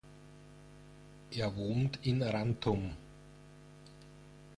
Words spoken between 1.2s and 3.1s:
Er wohnt in Rantum.